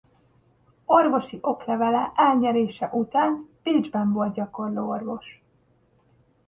Orvosi 0.85 1.37
oklevele 1.41 2.11
elnyerése 2.17 2.85
után 2.93 3.49
Bécsben 3.63 4.13
volt 4.13 4.33
gyakorló 4.33 4.89
orvos. 4.89 5.41